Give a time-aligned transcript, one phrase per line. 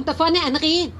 [0.00, 0.90] Achtung, da vorne ein Reh.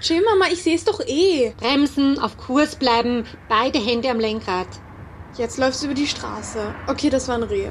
[0.00, 1.52] Chill, Mama, ich sehe es doch eh.
[1.58, 4.68] Bremsen, auf Kurs bleiben, beide Hände am Lenkrad.
[5.36, 6.74] Jetzt läufst du über die Straße.
[6.86, 7.70] Okay, das war ein Reh.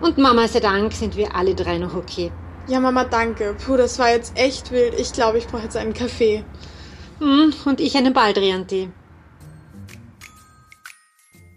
[0.00, 2.30] Und Mama sei Dank sind wir alle drei noch okay.
[2.66, 3.54] Ja, Mama, danke.
[3.54, 4.94] Puh, das war jetzt echt wild.
[4.98, 6.44] Ich glaube, ich brauche jetzt einen Kaffee.
[7.18, 8.88] Hm, und ich einen Baldrian-Tee.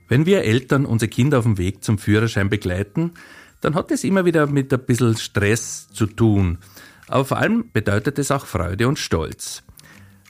[0.08, 3.14] Wenn wir Eltern unsere Kinder auf dem Weg zum Führerschein begleiten,
[3.62, 6.60] dann hat es immer wieder mit ein bisschen Stress zu tun.
[7.08, 9.64] Aber vor allem bedeutet es auch Freude und Stolz.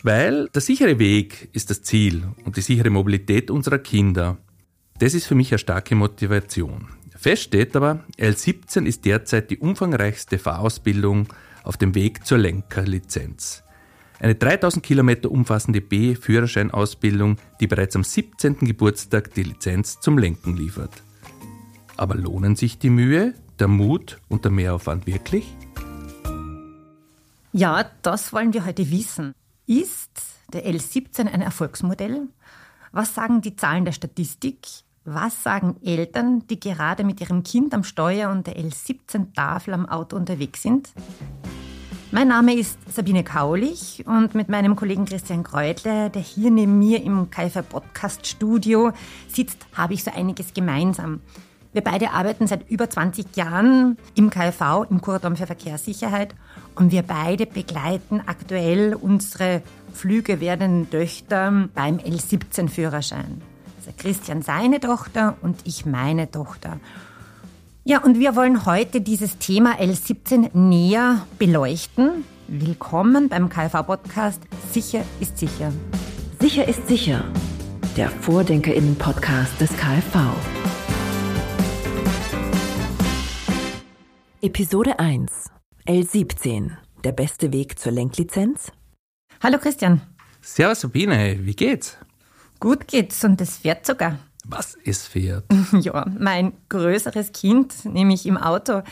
[0.04, 4.38] Weil der sichere Weg ist das Ziel und die sichere Mobilität unserer Kinder.
[5.00, 6.90] Das ist für mich eine starke Motivation.
[7.18, 11.28] Fest steht aber, L17 ist derzeit die umfangreichste Fahrausbildung
[11.64, 13.64] auf dem Weg zur Lenkerlizenz.
[14.20, 18.60] Eine 3000 Kilometer umfassende B-Führerscheinausbildung, die bereits am 17.
[18.60, 21.04] Geburtstag die Lizenz zum Lenken liefert.
[21.98, 25.56] Aber lohnen sich die Mühe, der Mut und der Mehraufwand wirklich?
[27.58, 29.34] Ja, das wollen wir heute wissen.
[29.66, 30.12] Ist
[30.52, 32.28] der L17 ein Erfolgsmodell?
[32.92, 34.68] Was sagen die Zahlen der Statistik?
[35.06, 40.18] Was sagen Eltern, die gerade mit ihrem Kind am Steuer und der L17-Tafel am Auto
[40.18, 40.90] unterwegs sind?
[42.12, 47.02] Mein Name ist Sabine Kaulich und mit meinem Kollegen Christian Kreutler, der hier neben mir
[47.02, 48.92] im KFR Podcast Studio
[49.30, 51.22] sitzt, habe ich so einiges gemeinsam.
[51.76, 56.34] Wir beide arbeiten seit über 20 Jahren im KfV, im Kuratorium für Verkehrssicherheit
[56.76, 59.62] und wir beide begleiten aktuell unsere
[59.94, 63.42] Flüge werdenden Töchter beim L17-Führerschein.
[63.78, 66.80] Also Christian seine Tochter und ich meine Tochter.
[67.84, 72.24] Ja, und wir wollen heute dieses Thema L17 näher beleuchten.
[72.48, 74.42] Willkommen beim KV-Podcast
[74.72, 75.74] Sicher ist sicher.
[76.40, 77.26] Sicher ist sicher.
[77.98, 80.75] Der Vordenkerinnen-Podcast des KfV.
[84.46, 85.50] Episode 1.
[85.88, 86.70] L17.
[87.04, 88.72] Der beste Weg zur Lenklizenz?
[89.42, 90.02] Hallo Christian.
[90.40, 91.98] Servus Sabine, wie geht's?
[92.60, 94.20] Gut geht's und es fährt sogar.
[94.46, 95.46] Was ist fährt?
[95.72, 98.84] Ja, mein größeres Kind, nämlich im Auto.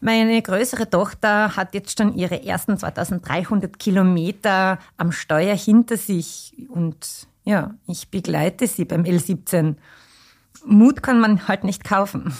[0.00, 7.28] Meine größere Tochter hat jetzt schon ihre ersten 2300 Kilometer am Steuer hinter sich und
[7.44, 9.74] ja, ich begleite sie beim L17.
[10.64, 12.32] Mut kann man halt nicht kaufen.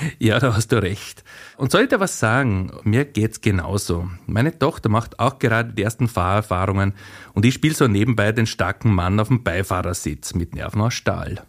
[0.18, 1.24] Ja, da hast du recht.
[1.56, 2.72] Und soll ich dir was sagen?
[2.84, 4.08] Mir geht's genauso.
[4.26, 6.94] Meine Tochter macht auch gerade die ersten Fahrerfahrungen
[7.34, 11.42] und ich spiele so nebenbei den starken Mann auf dem Beifahrersitz mit Nerven aus Stahl.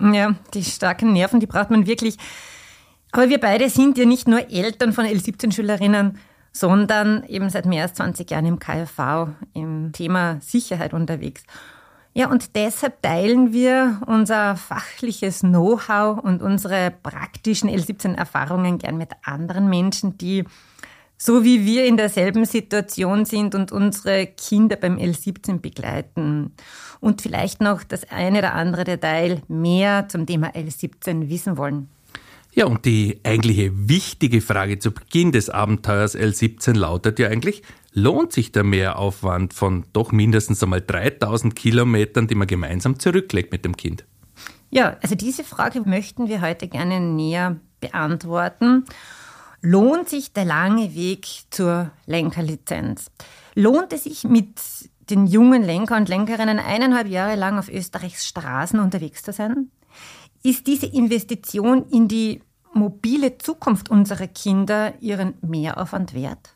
[0.00, 2.16] Ja, die starken Nerven, die braucht man wirklich.
[3.12, 6.18] Aber wir beide sind ja nicht nur Eltern von L17-Schülerinnen,
[6.52, 11.44] sondern eben seit mehr als 20 Jahren im KfV im Thema Sicherheit unterwegs.
[12.16, 19.68] Ja, und deshalb teilen wir unser fachliches Know-how und unsere praktischen L17-Erfahrungen gern mit anderen
[19.68, 20.44] Menschen, die
[21.16, 26.52] so wie wir in derselben Situation sind und unsere Kinder beim L17 begleiten.
[27.00, 31.88] Und vielleicht noch das eine oder andere Detail mehr zum Thema L17 wissen wollen.
[32.52, 37.62] Ja, und die eigentliche wichtige Frage zu Beginn des Abenteuers L17 lautet ja eigentlich,
[37.94, 43.64] lohnt sich der Mehraufwand von doch mindestens einmal 3000 Kilometern, die man gemeinsam zurücklegt mit
[43.64, 44.04] dem Kind?
[44.70, 48.84] Ja, also diese Frage möchten wir heute gerne näher beantworten.
[49.62, 53.10] Lohnt sich der lange Weg zur Lenkerlizenz?
[53.54, 54.58] Lohnt es sich mit
[55.10, 59.70] den jungen Lenker und Lenkerinnen eineinhalb Jahre lang auf Österreichs Straßen unterwegs zu sein?
[60.42, 66.54] Ist diese Investition in die mobile Zukunft unserer Kinder ihren Mehraufwand wert?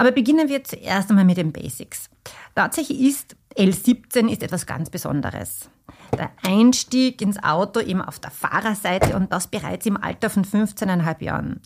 [0.00, 2.08] Aber beginnen wir zuerst einmal mit den Basics.
[2.54, 5.68] Tatsächlich ist L17 ist etwas ganz Besonderes.
[6.16, 11.22] Der Einstieg ins Auto eben auf der Fahrerseite und das bereits im Alter von 15,5
[11.22, 11.60] Jahren.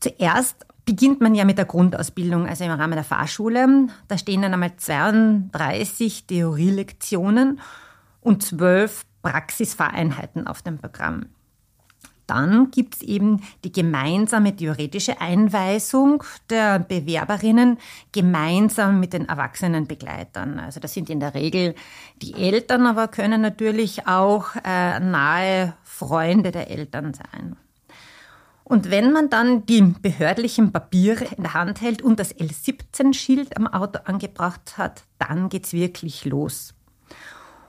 [0.00, 3.86] Zuerst beginnt man ja mit der Grundausbildung, also im Rahmen der Fahrschule.
[4.08, 7.60] Da stehen dann einmal 32 Theorielektionen
[8.20, 11.26] und 12 Praxisfahreinheiten auf dem Programm.
[12.30, 17.76] Dann gibt es eben die gemeinsame theoretische Einweisung der Bewerberinnen
[18.12, 20.60] gemeinsam mit den erwachsenen Begleitern.
[20.60, 21.74] Also das sind in der Regel
[22.22, 27.56] die Eltern, aber können natürlich auch äh, nahe Freunde der Eltern sein.
[28.62, 33.66] Und wenn man dann die behördlichen Papiere in der Hand hält und das L17-Schild am
[33.66, 36.74] Auto angebracht hat, dann geht's wirklich los.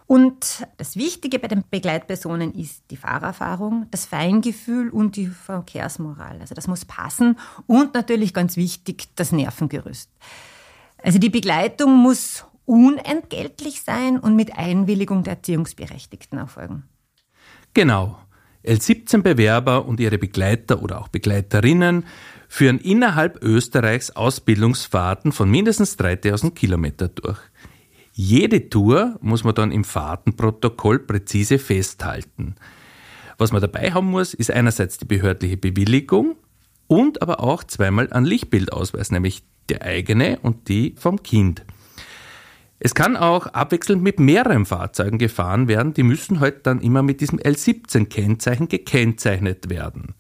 [0.07, 6.39] Und das Wichtige bei den Begleitpersonen ist die Fahrerfahrung, das Feingefühl und die Verkehrsmoral.
[6.41, 7.37] Also das muss passen
[7.67, 10.09] und natürlich ganz wichtig das Nervengerüst.
[11.03, 16.83] Also die Begleitung muss unentgeltlich sein und mit Einwilligung der Erziehungsberechtigten erfolgen.
[17.73, 18.17] Genau.
[18.63, 22.05] L17-Bewerber und ihre Begleiter oder auch Begleiterinnen
[22.47, 27.39] führen innerhalb Österreichs Ausbildungsfahrten von mindestens 3000 Kilometer durch.
[28.13, 32.55] Jede Tour muss man dann im Fahrtenprotokoll präzise festhalten.
[33.37, 36.35] Was man dabei haben muss, ist einerseits die behördliche Bewilligung
[36.87, 41.63] und aber auch zweimal ein Lichtbildausweis, nämlich der eigene und die vom Kind.
[42.79, 47.21] Es kann auch abwechselnd mit mehreren Fahrzeugen gefahren werden, die müssen halt dann immer mit
[47.21, 50.15] diesem L17-Kennzeichen gekennzeichnet werden.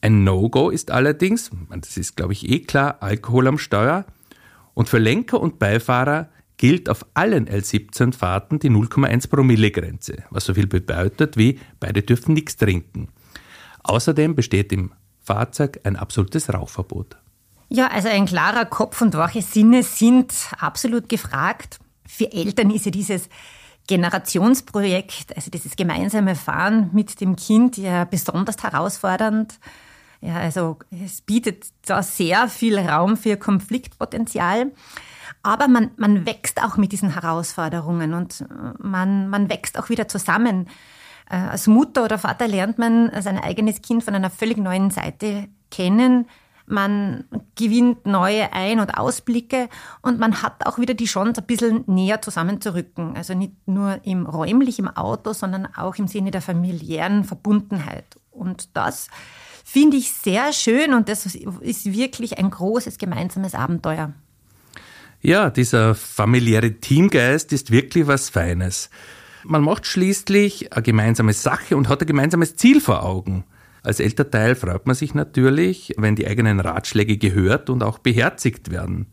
[0.00, 4.06] Ein No-Go ist allerdings, das ist glaube ich eh klar, Alkohol am Steuer.
[4.74, 6.28] Und für Lenker und Beifahrer
[6.58, 12.56] gilt auf allen L17-Fahrten die 0,1 Promille-Grenze, was so viel bedeutet wie beide dürfen nichts
[12.56, 13.08] trinken.
[13.84, 17.16] Außerdem besteht im Fahrzeug ein absolutes Rauchverbot.
[17.70, 21.78] Ja, also ein klarer Kopf und wache Sinne sind absolut gefragt.
[22.06, 23.28] Für Eltern ist ja dieses
[23.86, 29.58] Generationsprojekt, also dieses gemeinsame Fahren mit dem Kind ja besonders herausfordernd.
[30.20, 34.72] Ja, also es bietet da sehr viel Raum für Konfliktpotenzial.
[35.48, 38.44] Aber man, man wächst auch mit diesen Herausforderungen und
[38.78, 40.68] man, man wächst auch wieder zusammen.
[41.30, 45.48] Äh, als Mutter oder Vater lernt man sein eigenes Kind von einer völlig neuen Seite
[45.70, 46.26] kennen
[46.70, 47.24] man
[47.56, 49.68] gewinnt neue Ein- und Ausblicke
[50.02, 53.16] und man hat auch wieder die Chance, ein bisschen näher zusammenzurücken.
[53.16, 58.04] Also nicht nur im räumlichen Auto, sondern auch im Sinne der familiären Verbundenheit.
[58.30, 59.08] Und das
[59.64, 64.12] finde ich sehr schön und das ist wirklich ein großes gemeinsames Abenteuer.
[65.20, 68.88] Ja, dieser familiäre Teamgeist ist wirklich was Feines.
[69.44, 73.44] Man macht schließlich eine gemeinsame Sache und hat ein gemeinsames Ziel vor Augen.
[73.82, 79.06] Als Elternteil freut man sich natürlich, wenn die eigenen Ratschläge gehört und auch beherzigt werden.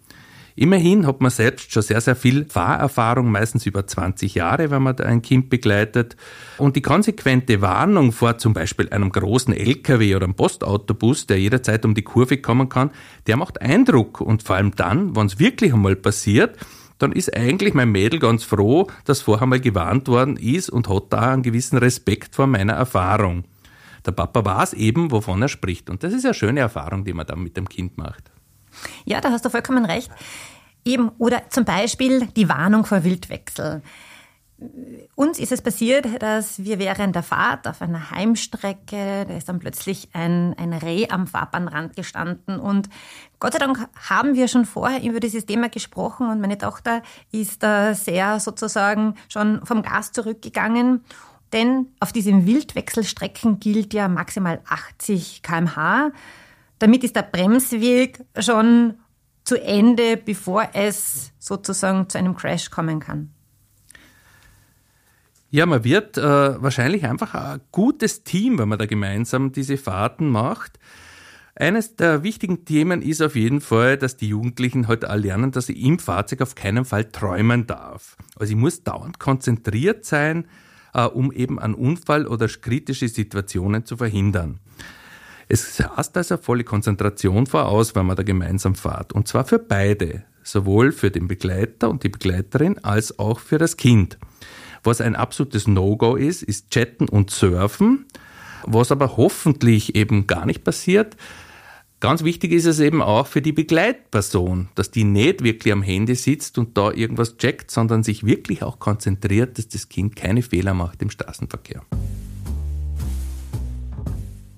[0.57, 4.97] Immerhin hat man selbst schon sehr, sehr viel Fahrerfahrung, meistens über 20 Jahre, wenn man
[4.99, 6.15] ein Kind begleitet.
[6.57, 11.83] Und die konsequente Warnung vor zum Beispiel einem großen LKW oder einem Postautobus, der jederzeit
[11.83, 12.91] um die Kurve kommen kann,
[13.27, 14.21] der macht Eindruck.
[14.21, 16.57] Und vor allem dann, wenn es wirklich einmal passiert,
[16.99, 21.11] dann ist eigentlich mein Mädel ganz froh, dass vorher mal gewarnt worden ist und hat
[21.11, 23.43] da einen gewissen Respekt vor meiner Erfahrung.
[24.05, 25.89] Der Papa weiß eben, wovon er spricht.
[25.89, 28.31] Und das ist eine schöne Erfahrung, die man dann mit dem Kind macht.
[29.05, 30.11] Ja, da hast du vollkommen recht.
[30.83, 33.81] Eben, oder zum Beispiel die Warnung vor Wildwechsel.
[35.15, 39.59] Uns ist es passiert, dass wir während der Fahrt auf einer Heimstrecke, da ist dann
[39.59, 42.87] plötzlich ein, ein Reh am Fahrbahnrand gestanden und
[43.39, 47.01] Gott sei Dank haben wir schon vorher über dieses Thema gesprochen und meine Tochter
[47.33, 51.03] ist da sehr sozusagen schon vom Gas zurückgegangen
[51.55, 56.11] denn auf diesen Wildwechselstrecken gilt ja maximal 80 km/h.
[56.79, 58.95] Damit ist der Bremsweg schon
[59.43, 63.31] zu Ende, bevor es sozusagen zu einem Crash kommen kann.
[65.51, 70.27] Ja, man wird äh, wahrscheinlich einfach ein gutes Team, wenn man da gemeinsam diese Fahrten
[70.27, 70.79] macht.
[71.57, 75.67] Eines der wichtigen Themen ist auf jeden Fall, dass die Jugendlichen heute halt lernen, dass
[75.67, 78.17] sie im Fahrzeug auf keinen Fall träumen darf.
[78.35, 80.47] Also ich muss dauernd konzentriert sein,
[80.93, 84.59] äh, um eben einen Unfall oder kritische Situationen zu verhindern.
[85.47, 89.13] Es heißt also volle Konzentration voraus, wenn man da gemeinsam fährt.
[89.13, 90.23] Und zwar für beide.
[90.43, 94.17] Sowohl für den Begleiter und die Begleiterin als auch für das Kind.
[94.83, 98.05] Was ein absolutes No-Go ist, ist Chatten und Surfen.
[98.63, 101.15] Was aber hoffentlich eben gar nicht passiert,
[102.01, 106.13] Ganz wichtig ist es eben auch für die Begleitperson, dass die nicht wirklich am Handy
[106.13, 110.73] sitzt und da irgendwas checkt, sondern sich wirklich auch konzentriert, dass das Kind keine Fehler
[110.73, 111.81] macht im Straßenverkehr.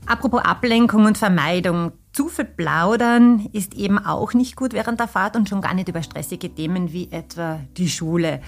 [0.08, 1.92] Apropos Ablenkung und Vermeidung.
[2.14, 5.90] Zu viel plaudern ist eben auch nicht gut während der Fahrt und schon gar nicht
[5.90, 8.42] über stressige Themen wie etwa die Schule.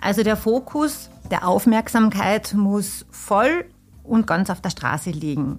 [0.00, 3.66] Also der Fokus der Aufmerksamkeit muss voll
[4.02, 5.58] und ganz auf der Straße liegen.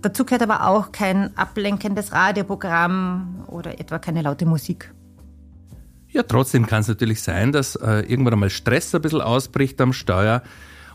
[0.00, 4.92] Dazu gehört aber auch kein ablenkendes Radioprogramm oder etwa keine laute Musik.
[6.08, 9.92] Ja, trotzdem kann es natürlich sein, dass äh, irgendwann einmal Stress ein bisschen ausbricht am
[9.92, 10.42] Steuer.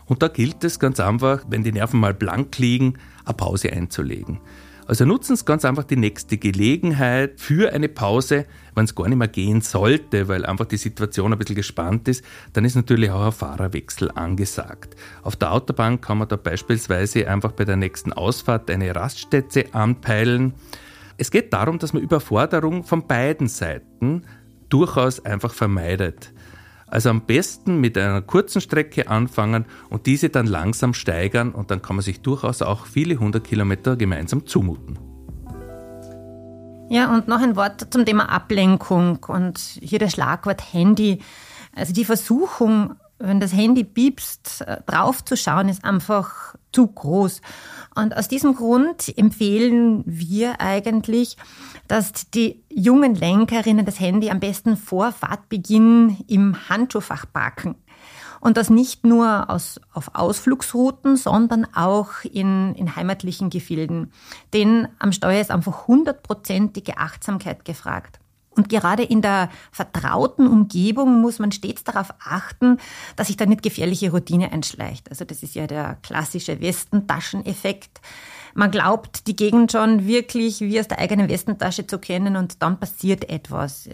[0.06, 4.40] Und da gilt es ganz einfach, wenn die Nerven mal blank liegen, eine Pause einzulegen.
[4.86, 8.44] Also nutzen Sie ganz einfach die nächste Gelegenheit für eine Pause,
[8.74, 12.22] wenn es gar nicht mehr gehen sollte, weil einfach die Situation ein bisschen gespannt ist,
[12.52, 14.94] dann ist natürlich auch ein Fahrerwechsel angesagt.
[15.22, 20.52] Auf der Autobahn kann man da beispielsweise einfach bei der nächsten Ausfahrt eine Raststätte anpeilen.
[21.16, 24.24] Es geht darum, dass man Überforderung von beiden Seiten
[24.68, 26.32] durchaus einfach vermeidet.
[26.94, 31.82] Also am besten mit einer kurzen Strecke anfangen und diese dann langsam steigern und dann
[31.82, 34.96] kann man sich durchaus auch viele hundert Kilometer gemeinsam zumuten.
[36.88, 41.20] Ja, und noch ein Wort zum Thema Ablenkung und hier das Schlagwort Handy.
[41.74, 47.40] Also die Versuchung, wenn das Handy piepst, äh, draufzuschauen, ist einfach zu groß.
[47.94, 51.36] Und aus diesem Grund empfehlen wir eigentlich,
[51.86, 57.76] dass die jungen Lenkerinnen das Handy am besten vor Fahrtbeginn im Handschuhfach packen.
[58.40, 64.12] Und das nicht nur aus, auf Ausflugsrouten, sondern auch in, in heimatlichen Gefilden.
[64.52, 68.18] Denn am Steuer ist einfach hundertprozentige Achtsamkeit gefragt.
[68.56, 72.78] Und gerade in der vertrauten Umgebung muss man stets darauf achten,
[73.16, 75.10] dass sich da nicht gefährliche Routine einschleicht.
[75.10, 78.00] Also das ist ja der klassische Westentascheneffekt.
[78.54, 82.78] Man glaubt, die Gegend schon wirklich wie aus der eigenen Westentasche zu kennen und dann
[82.78, 83.88] passiert etwas.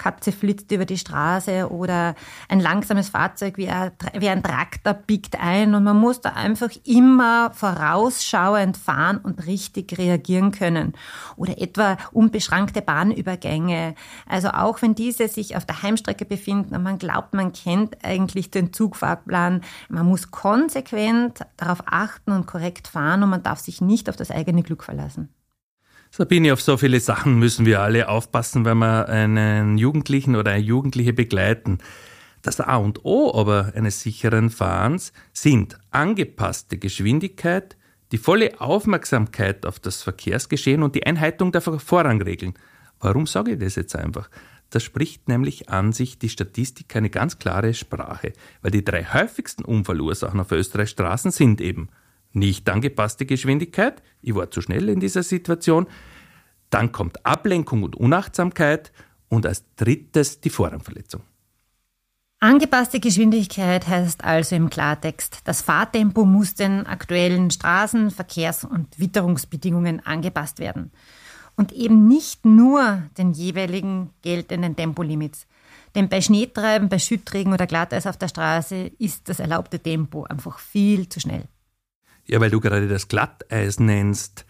[0.00, 2.14] Katze flitzt über die Straße oder
[2.48, 6.70] ein langsames Fahrzeug wie ein, wie ein Traktor biegt ein und man muss da einfach
[6.84, 10.94] immer vorausschauend fahren und richtig reagieren können.
[11.36, 13.94] Oder etwa unbeschrankte Bahnübergänge.
[14.26, 18.50] Also auch wenn diese sich auf der Heimstrecke befinden und man glaubt, man kennt eigentlich
[18.50, 24.08] den Zugfahrplan, man muss konsequent darauf achten und korrekt fahren und man darf sich nicht
[24.08, 25.28] auf das eigene Glück verlassen.
[26.12, 30.62] Sabine, auf so viele Sachen müssen wir alle aufpassen, wenn wir einen Jugendlichen oder eine
[30.62, 31.78] Jugendliche begleiten.
[32.42, 37.76] Das A und O aber eines sicheren Fahrens sind angepasste Geschwindigkeit,
[38.10, 42.54] die volle Aufmerksamkeit auf das Verkehrsgeschehen und die Einhaltung der Vorrangregeln.
[42.98, 44.30] Warum sage ich das jetzt einfach?
[44.70, 49.64] Da spricht nämlich an sich die Statistik eine ganz klare Sprache, weil die drei häufigsten
[49.64, 51.88] Unfallursachen auf Österreichs Straßen sind eben
[52.32, 55.86] nicht angepasste Geschwindigkeit, ich war zu schnell in dieser Situation,
[56.70, 58.92] dann kommt Ablenkung und Unachtsamkeit
[59.28, 61.22] und als drittes die Vorrangverletzung.
[62.42, 70.04] Angepasste Geschwindigkeit heißt also im Klartext, das Fahrtempo muss den aktuellen Straßen-, Verkehrs- und Witterungsbedingungen
[70.06, 70.90] angepasst werden.
[71.54, 75.46] Und eben nicht nur den jeweiligen geltenden Tempolimits.
[75.94, 80.58] Denn bei Schneetreiben, bei Schüttregen oder Glatteis auf der Straße ist das erlaubte Tempo einfach
[80.58, 81.44] viel zu schnell.
[82.26, 84.44] Ja, weil du gerade das Glatteis nennst.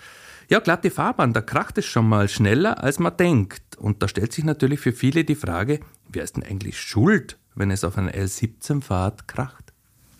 [0.48, 3.76] Ja, glatte Fahrbahn, da kracht es schon mal schneller, als man denkt.
[3.76, 7.70] Und da stellt sich natürlich für viele die Frage, wer ist denn eigentlich schuld, wenn
[7.70, 9.72] es auf einer L17-Fahrt kracht?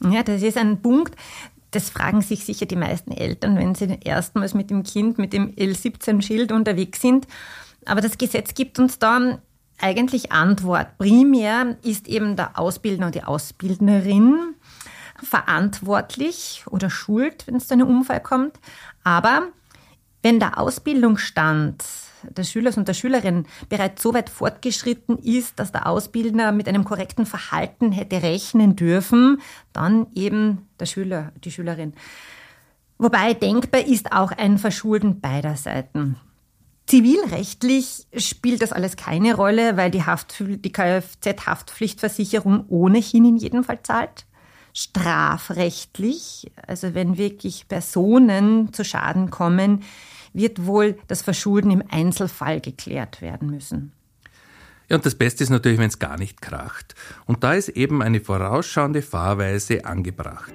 [0.09, 1.17] Ja, das ist ein Punkt,
[1.71, 5.51] das fragen sich sicher die meisten Eltern, wenn sie erstmals mit dem Kind mit dem
[5.55, 7.27] L17-Schild unterwegs sind.
[7.85, 9.41] Aber das Gesetz gibt uns da
[9.79, 10.99] eigentlich Antwort.
[10.99, 14.55] Primär ist eben der Ausbildner und die Ausbildnerin
[15.23, 18.59] verantwortlich oder schuld, wenn es zu einem Unfall kommt.
[19.05, 19.49] Aber
[20.23, 21.85] wenn der Ausbildungsstand
[22.37, 26.85] des Schülers und der Schülerin bereits so weit fortgeschritten ist, dass der Ausbildner mit einem
[26.85, 29.41] korrekten Verhalten hätte rechnen dürfen,
[29.73, 31.95] dann eben der Schüler, die Schülerin.
[32.99, 36.17] Wobei denkbar ist auch ein Verschulden beider Seiten.
[36.87, 40.03] Zivilrechtlich spielt das alles keine Rolle, weil die,
[40.59, 44.27] die Kfz-Haftpflichtversicherung ohnehin in jedem Fall zahlt
[44.73, 49.83] strafrechtlich, also wenn wirklich Personen zu Schaden kommen,
[50.33, 53.93] wird wohl das Verschulden im Einzelfall geklärt werden müssen.
[54.89, 56.95] Ja, und das Beste ist natürlich, wenn es gar nicht kracht.
[57.27, 60.53] Und da ist eben eine vorausschauende Fahrweise angebracht.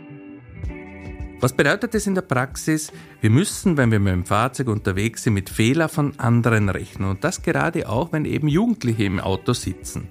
[1.40, 2.92] Was bedeutet das in der Praxis?
[3.22, 7.10] Wir müssen, wenn wir mit dem Fahrzeug unterwegs sind, mit Fehler von anderen rechnen.
[7.10, 10.10] Und das gerade auch, wenn eben Jugendliche im Auto sitzen.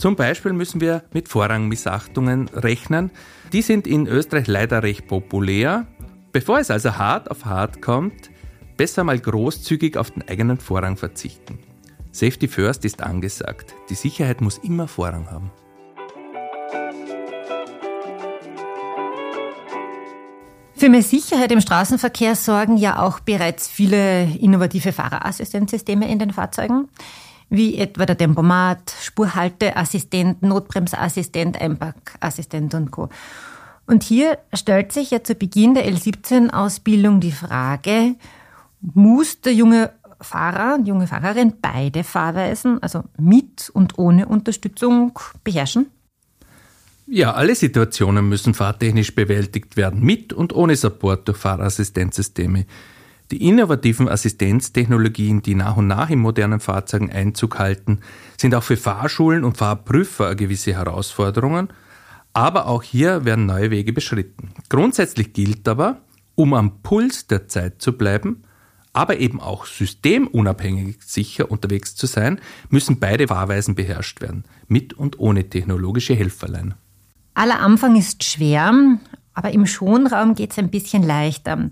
[0.00, 3.10] Zum Beispiel müssen wir mit Vorrangmissachtungen rechnen.
[3.52, 5.86] Die sind in Österreich leider recht populär.
[6.32, 8.30] Bevor es also hart auf hart kommt,
[8.78, 11.58] besser mal großzügig auf den eigenen Vorrang verzichten.
[12.12, 13.74] Safety First ist angesagt.
[13.90, 15.50] Die Sicherheit muss immer Vorrang haben.
[20.76, 26.88] Für mehr Sicherheit im Straßenverkehr sorgen ja auch bereits viele innovative Fahrerassistenzsysteme in den Fahrzeugen
[27.50, 33.08] wie etwa der Tempomat, Spurhalteassistent, Notbremsassistent, Einpackassistent und Co.
[33.86, 38.14] Und hier stellt sich ja zu Beginn der L17-Ausbildung die Frage,
[38.80, 39.90] muss der junge
[40.20, 45.86] Fahrer, die junge Fahrerin beide Fahrweisen, also mit und ohne Unterstützung, beherrschen?
[47.06, 52.66] Ja, alle Situationen müssen fahrtechnisch bewältigt werden, mit und ohne Support durch Fahrerassistenzsysteme.
[53.30, 58.00] Die innovativen Assistenztechnologien, die nach und nach in modernen Fahrzeugen Einzug halten,
[58.36, 61.68] sind auch für Fahrschulen und Fahrprüfer gewisse Herausforderungen,
[62.32, 64.50] aber auch hier werden neue Wege beschritten.
[64.68, 66.00] Grundsätzlich gilt aber,
[66.34, 68.42] um am Puls der Zeit zu bleiben,
[68.92, 75.20] aber eben auch systemunabhängig sicher unterwegs zu sein, müssen beide Fahrweisen beherrscht werden, mit und
[75.20, 76.74] ohne technologische Helferlein.
[77.34, 78.98] Aller Anfang ist schwer,
[79.34, 81.70] aber im Schonraum geht es ein bisschen leichter.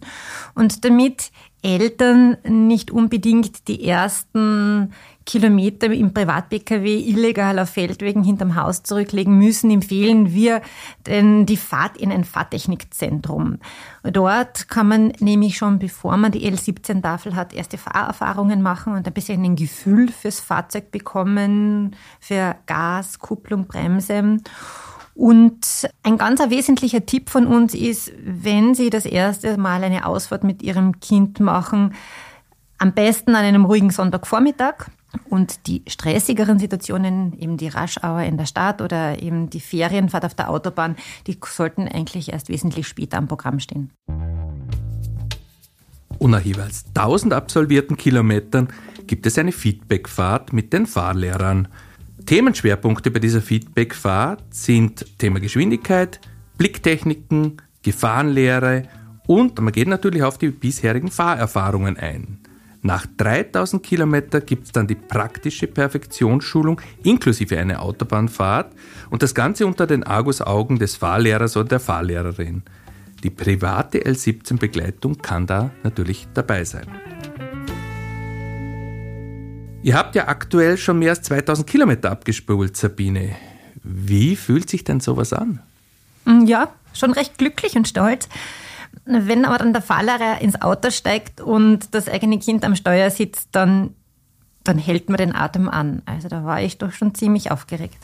[0.54, 1.30] Und damit
[1.62, 4.92] Eltern nicht unbedingt die ersten
[5.28, 10.62] Kilometer im Privat-Pkw illegal auf Feldwegen hinterm Haus zurücklegen müssen, empfehlen wir
[11.06, 13.58] denn die Fahrt in ein Fahrtechnikzentrum.
[14.04, 19.12] Dort kann man nämlich schon, bevor man die L17-Tafel hat, erste Fahrerfahrungen machen und ein
[19.12, 24.38] bisschen ein Gefühl fürs Fahrzeug bekommen, für Gas, Kupplung, Bremse.
[25.18, 30.44] Und ein ganz wesentlicher Tipp von uns ist, wenn Sie das erste Mal eine Ausfahrt
[30.44, 31.94] mit Ihrem Kind machen,
[32.78, 34.90] am besten an einem ruhigen Sonntagvormittag
[35.28, 40.34] und die stressigeren Situationen, eben die Rush-Hour in der Stadt oder eben die Ferienfahrt auf
[40.34, 40.94] der Autobahn,
[41.26, 43.90] die sollten eigentlich erst wesentlich später am Programm stehen.
[46.20, 48.68] Und nach jeweils 1000 absolvierten Kilometern
[49.08, 51.66] gibt es eine Feedbackfahrt mit den Fahrlehrern.
[52.28, 56.20] Themenschwerpunkte bei dieser Feedbackfahrt sind Thema Geschwindigkeit,
[56.58, 58.82] Blicktechniken, Gefahrenlehre
[59.26, 62.40] und man geht natürlich auf die bisherigen Fahrerfahrungen ein.
[62.82, 68.74] Nach 3000 Kilometern gibt es dann die praktische Perfektionsschulung inklusive einer Autobahnfahrt
[69.08, 72.62] und das Ganze unter den Argusaugen des Fahrlehrers oder der Fahrlehrerin.
[73.22, 76.88] Die private L17-Begleitung kann da natürlich dabei sein.
[79.88, 83.34] Ihr habt ja aktuell schon mehr als 2000 Kilometer abgespult, Sabine.
[83.82, 85.60] Wie fühlt sich denn sowas an?
[86.26, 88.28] Mm, ja, schon recht glücklich und stolz.
[89.06, 93.48] Wenn aber dann der Fahrlehrer ins Auto steigt und das eigene Kind am Steuer sitzt,
[93.52, 93.94] dann,
[94.62, 96.02] dann hält man den Atem an.
[96.04, 97.96] Also da war ich doch schon ziemlich aufgeregt.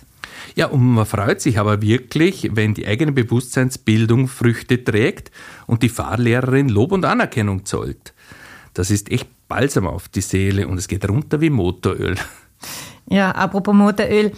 [0.54, 5.30] Ja, und man freut sich aber wirklich, wenn die eigene Bewusstseinsbildung Früchte trägt
[5.66, 8.14] und die Fahrlehrerin Lob und Anerkennung zollt.
[8.72, 12.16] Das ist echt Balsam auf die Seele und es geht runter wie Motoröl.
[13.06, 14.32] Ja, apropos Motoröl.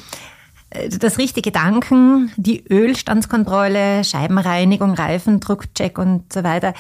[0.69, 6.75] Äh, das richtige Danken, die Ölstandskontrolle, Scheibenreinigung, Reifendruckcheck und so weiter,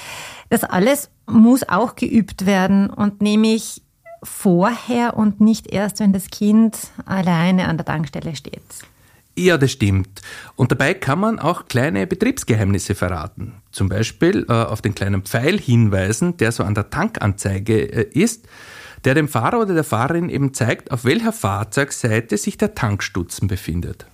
[0.50, 3.82] das alles muss auch geübt werden und nämlich
[4.22, 6.76] vorher und nicht erst, wenn das Kind
[7.06, 8.60] alleine an der Tankstelle steht.
[9.38, 10.22] Ja, das stimmt.
[10.54, 13.60] Und dabei kann man auch kleine Betriebsgeheimnisse verraten.
[13.70, 18.46] Zum Beispiel äh, auf den kleinen Pfeil hinweisen, der so an der Tankanzeige äh, ist,
[19.04, 24.06] der dem Fahrer oder der Fahrerin eben zeigt, auf welcher Fahrzeugseite sich der Tankstutzen befindet.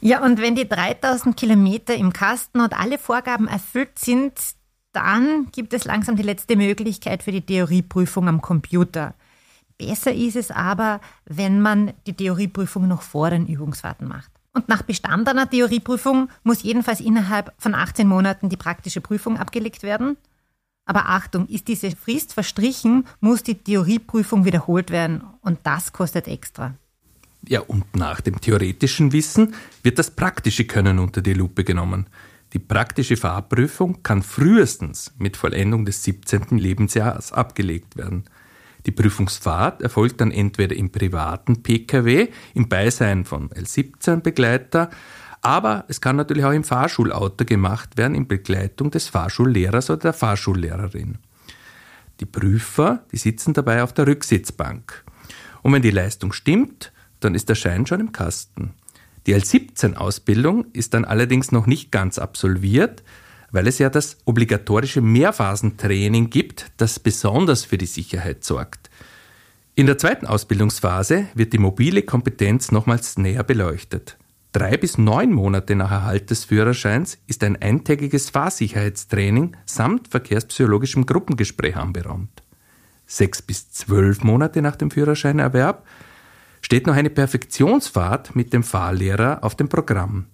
[0.00, 4.32] Ja, und wenn die 3000 Kilometer im Kasten und alle Vorgaben erfüllt sind,
[4.92, 9.14] dann gibt es langsam die letzte Möglichkeit für die Theorieprüfung am Computer.
[9.76, 14.37] Besser ist es aber, wenn man die Theorieprüfung noch vor den Übungsfahrten macht.
[14.52, 19.82] Und nach Bestand einer Theorieprüfung muss jedenfalls innerhalb von 18 Monaten die praktische Prüfung abgelegt
[19.82, 20.16] werden.
[20.84, 26.74] Aber Achtung, ist diese Frist verstrichen, muss die Theorieprüfung wiederholt werden und das kostet extra.
[27.46, 32.06] Ja, und nach dem theoretischen Wissen wird das praktische Können unter die Lupe genommen.
[32.54, 36.56] Die praktische Fahrprüfung kann frühestens mit Vollendung des 17.
[36.58, 38.24] Lebensjahres abgelegt werden.
[38.88, 44.88] Die Prüfungsfahrt erfolgt dann entweder im privaten Pkw, im Beisein von L17-Begleiter,
[45.42, 50.12] aber es kann natürlich auch im Fahrschulauto gemacht werden, in Begleitung des Fahrschullehrers oder der
[50.14, 51.18] Fahrschullehrerin.
[52.20, 55.04] Die Prüfer, die sitzen dabei auf der Rücksitzbank.
[55.60, 58.72] Und wenn die Leistung stimmt, dann ist der Schein schon im Kasten.
[59.26, 63.02] Die L17-Ausbildung ist dann allerdings noch nicht ganz absolviert,
[63.50, 68.90] weil es ja das obligatorische Mehrphasentraining gibt, das besonders für die Sicherheit sorgt.
[69.74, 74.18] In der zweiten Ausbildungsphase wird die mobile Kompetenz nochmals näher beleuchtet.
[74.52, 81.76] Drei bis neun Monate nach Erhalt des Führerscheins ist ein eintägiges Fahrsicherheitstraining samt verkehrspsychologischem Gruppengespräch
[81.76, 82.42] anberaumt.
[83.06, 85.86] Sechs bis zwölf Monate nach dem Führerscheinerwerb
[86.60, 90.26] steht noch eine Perfektionsfahrt mit dem Fahrlehrer auf dem Programm.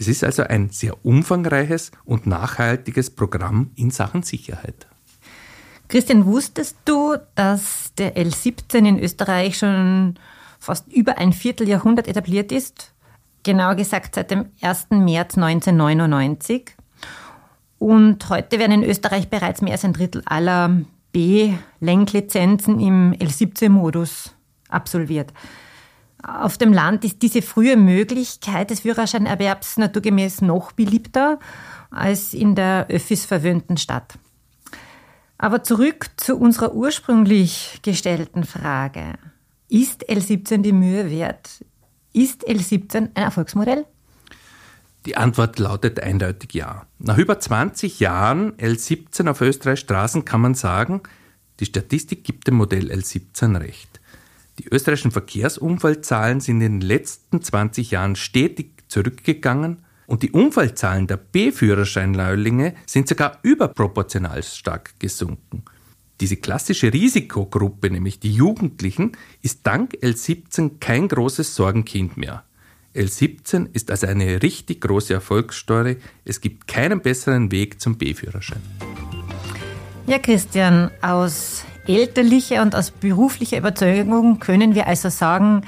[0.00, 4.86] Es ist also ein sehr umfangreiches und nachhaltiges Programm in Sachen Sicherheit.
[5.88, 10.14] Christian, wusstest du, dass der L17 in Österreich schon
[10.60, 12.92] fast über ein Vierteljahrhundert etabliert ist?
[13.42, 14.90] Genauer gesagt seit dem 1.
[14.90, 16.76] März 1999.
[17.78, 20.80] Und heute werden in Österreich bereits mehr als ein Drittel aller
[21.10, 24.34] B-Lenklizenzen im L17-Modus
[24.68, 25.32] absolviert.
[26.22, 31.38] Auf dem Land ist diese frühe Möglichkeit des Führerscheinerwerbs naturgemäß noch beliebter
[31.90, 34.18] als in der Öffis verwöhnten Stadt.
[35.38, 39.14] Aber zurück zu unserer ursprünglich gestellten Frage.
[39.68, 41.64] Ist L17 die Mühe wert?
[42.12, 43.86] Ist L17 ein Erfolgsmodell?
[45.06, 46.86] Die Antwort lautet eindeutig ja.
[46.98, 51.02] Nach über 20 Jahren L17 auf Österreichs Straßen kann man sagen,
[51.60, 53.97] die Statistik gibt dem Modell L17 recht.
[54.58, 61.18] Die österreichischen Verkehrsunfallzahlen sind in den letzten 20 Jahren stetig zurückgegangen und die Unfallzahlen der
[61.18, 65.62] B-Führerscheinleulinge sind sogar überproportional stark gesunken.
[66.20, 72.42] Diese klassische Risikogruppe, nämlich die Jugendlichen, ist dank L17 kein großes Sorgenkind mehr.
[72.96, 75.98] L17 ist also eine richtig große Erfolgsstory.
[76.24, 78.62] Es gibt keinen besseren Weg zum B-Führerschein.
[80.08, 85.62] Ja, Christian, aus elterlicher und aus beruflicher Überzeugung können wir also sagen,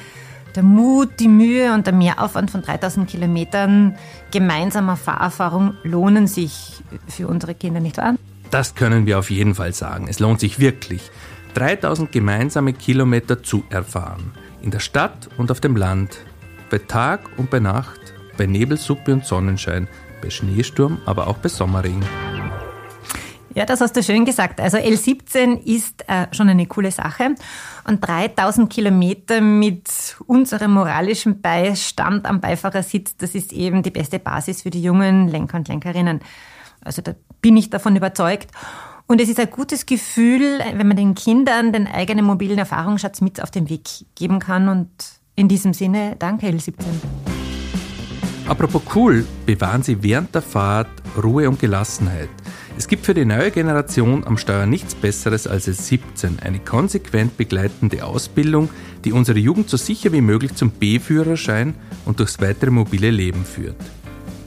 [0.55, 3.97] der Mut, die Mühe und der Mehraufwand von 3000 Kilometern
[4.31, 8.17] gemeinsamer Fahrerfahrung lohnen sich für unsere Kinder, nicht wahr?
[8.51, 10.07] Das können wir auf jeden Fall sagen.
[10.09, 11.11] Es lohnt sich wirklich,
[11.55, 14.33] 3000 gemeinsame Kilometer zu erfahren.
[14.61, 16.19] In der Stadt und auf dem Land,
[16.69, 18.01] bei Tag und bei Nacht,
[18.37, 19.87] bei Nebelsuppe und Sonnenschein,
[20.21, 22.05] bei Schneesturm, aber auch bei Sommerregen.
[23.55, 24.61] Ja, das hast du schön gesagt.
[24.61, 27.35] Also L17 ist äh, schon eine coole Sache.
[27.85, 34.63] Und 3000 Kilometer mit unserem moralischen Beistand am Beifahrersitz, das ist eben die beste Basis
[34.63, 36.21] für die jungen Lenker und Lenkerinnen.
[36.81, 38.51] Also da bin ich davon überzeugt.
[39.09, 43.43] Und es ist ein gutes Gefühl, wenn man den Kindern den eigenen mobilen Erfahrungsschatz mit
[43.43, 44.69] auf den Weg geben kann.
[44.69, 44.91] Und
[45.35, 46.75] in diesem Sinne, danke L17.
[48.47, 50.89] Apropos cool, bewahren Sie während der Fahrt
[51.21, 52.29] Ruhe und Gelassenheit.
[52.81, 58.07] Es gibt für die neue Generation am Steuer nichts Besseres als S17, eine konsequent begleitende
[58.07, 58.71] Ausbildung,
[59.05, 61.75] die unsere Jugend so sicher wie möglich zum B-Führerschein
[62.07, 63.77] und durchs weitere mobile Leben führt.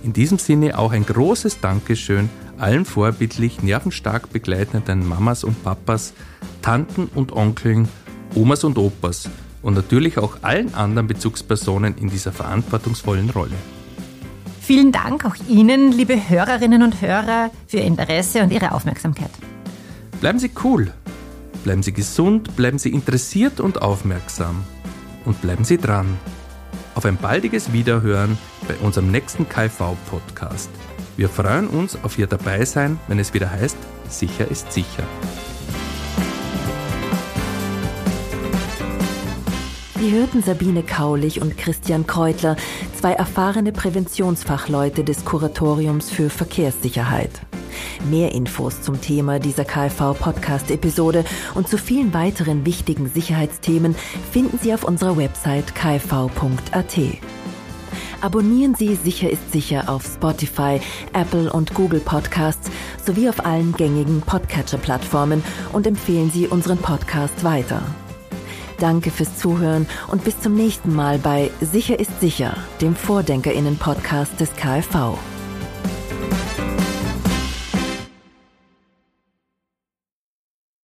[0.04, 6.13] In diesem Sinne auch ein großes Dankeschön allen vorbildlich nervenstark begleitenden Mamas und Papas,
[6.63, 7.88] Tanten und Onkeln,
[8.34, 9.30] Omas und Opas
[9.62, 13.54] und natürlich auch allen anderen Bezugspersonen in dieser verantwortungsvollen Rolle.
[14.63, 19.30] Vielen Dank auch Ihnen, liebe Hörerinnen und Hörer, für Ihr Interesse und Ihre Aufmerksamkeit.
[20.21, 20.93] Bleiben Sie cool,
[21.65, 24.63] bleiben Sie gesund, bleiben Sie interessiert und aufmerksam
[25.26, 26.17] und bleiben Sie dran.
[26.95, 30.69] Auf ein baldiges Wiederhören bei unserem nächsten KV-Podcast.
[31.17, 33.76] Wir freuen uns auf Ihr Dabeisein, wenn es wieder heißt,
[34.08, 35.04] sicher ist sicher.
[40.04, 42.58] Sie hörten Sabine Kaulich und Christian Kreutler,
[43.00, 47.30] zwei erfahrene Präventionsfachleute des Kuratoriums für Verkehrssicherheit.
[48.10, 51.24] Mehr Infos zum Thema dieser KfV-Podcast-Episode
[51.56, 53.96] und zu vielen weiteren wichtigen Sicherheitsthemen
[54.30, 57.00] finden Sie auf unserer Website kfv.at.
[58.20, 60.82] Abonnieren Sie Sicher ist sicher auf Spotify,
[61.13, 62.70] Apple und Google Podcasts
[63.06, 67.82] sowie auf allen gängigen Podcatcher-Plattformen und empfehlen Sie unseren Podcast weiter.
[68.84, 74.54] Danke fürs Zuhören und bis zum nächsten Mal bei Sicher ist sicher, dem Vordenkerinnen-Podcast des
[74.58, 75.17] KfV.